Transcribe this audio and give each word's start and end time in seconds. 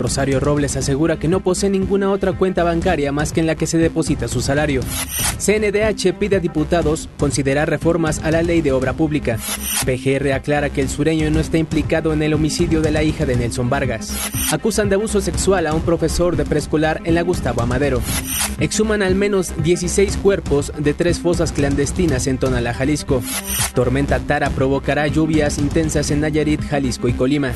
Rosario 0.00 0.40
Robles 0.40 0.76
asegura 0.76 1.18
que 1.18 1.28
no 1.28 1.40
posee 1.40 1.70
ninguna 1.70 2.10
otra 2.10 2.32
cuenta 2.32 2.64
bancaria 2.64 3.12
más 3.12 3.32
que 3.32 3.40
en 3.40 3.46
la 3.46 3.54
que 3.54 3.66
se 3.66 3.78
deposita 3.78 4.26
su 4.26 4.40
salario. 4.40 4.80
CNDH 5.38 6.14
pide 6.18 6.36
a 6.36 6.40
diputados 6.40 7.08
considerar 7.18 7.70
reformas 7.70 8.18
a 8.18 8.30
la 8.30 8.42
ley 8.42 8.60
de 8.60 8.72
obra 8.72 8.92
pública. 8.92 9.38
PGR 9.84 10.32
aclara 10.32 10.70
que 10.70 10.80
el 10.80 10.88
sureño 10.88 11.30
no 11.30 11.40
está 11.40 11.58
implicado 11.58 12.12
en 12.12 12.22
el 12.22 12.34
homicidio 12.34 12.80
de 12.80 12.90
la 12.90 13.02
hija 13.02 13.26
de 13.26 13.36
Nelson 13.36 13.70
Vargas. 13.70 14.12
Acusan 14.52 14.88
de 14.88 14.96
abuso 14.96 15.20
sexual 15.20 15.66
a 15.66 15.74
un 15.74 15.82
profesor 15.82 16.36
de 16.36 16.44
preescolar 16.44 17.00
en 17.04 17.14
la 17.14 17.22
Gustavo 17.22 17.62
Amadero. 17.62 18.02
Exhuman 18.58 19.02
al 19.02 19.14
menos 19.14 19.54
16 19.62 20.18
cuerpos 20.18 20.72
de 20.76 20.92
tres 20.92 21.18
fosas 21.18 21.52
clandestinas 21.52 22.26
en 22.26 22.36
Tonalá, 22.36 22.74
Jalisco. 22.74 23.22
Tormenta 23.74 24.18
Tara 24.18 24.50
provocará 24.50 25.06
lluvias 25.06 25.58
intensas 25.58 26.10
en 26.10 26.20
Nayarit, 26.20 26.62
Jalisco 26.62 27.08
y 27.08 27.14
Colima. 27.14 27.52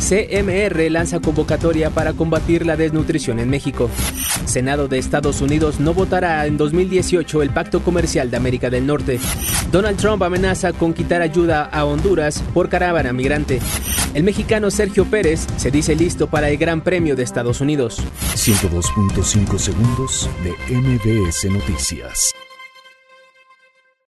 CMR 0.00 0.90
lanza 0.90 1.20
convocatoria 1.20 1.79
para 1.88 2.12
combatir 2.12 2.66
la 2.66 2.76
desnutrición 2.76 3.38
en 3.38 3.48
México. 3.48 3.88
Senado 4.44 4.88
de 4.88 4.98
Estados 4.98 5.40
Unidos 5.40 5.80
no 5.80 5.94
votará 5.94 6.44
en 6.44 6.58
2018 6.58 7.40
el 7.40 7.50
Pacto 7.50 7.80
Comercial 7.80 8.30
de 8.30 8.36
América 8.36 8.68
del 8.68 8.86
Norte. 8.86 9.18
Donald 9.72 9.96
Trump 9.96 10.22
amenaza 10.22 10.74
con 10.74 10.92
quitar 10.92 11.22
ayuda 11.22 11.64
a 11.64 11.86
Honduras 11.86 12.42
por 12.52 12.68
caravana 12.68 13.14
migrante. 13.14 13.60
El 14.12 14.24
mexicano 14.24 14.70
Sergio 14.70 15.06
Pérez 15.06 15.46
se 15.56 15.70
dice 15.70 15.94
listo 15.94 16.26
para 16.26 16.50
el 16.50 16.58
Gran 16.58 16.82
Premio 16.82 17.16
de 17.16 17.22
Estados 17.22 17.62
Unidos. 17.62 18.02
102.5 18.34 19.58
segundos 19.58 20.28
de 20.42 20.74
MBS 20.74 21.44
Noticias. 21.50 22.34